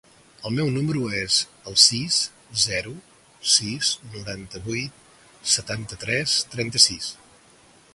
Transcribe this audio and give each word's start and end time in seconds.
El 0.49 0.53
meu 0.59 0.69
número 0.77 1.03
es 1.17 1.35
el 1.71 1.77
sis, 1.83 2.17
zero, 2.63 2.95
sis, 3.57 3.93
noranta-vuit, 4.17 5.05
setanta-tres, 5.57 6.39
trenta-sis. 6.57 7.17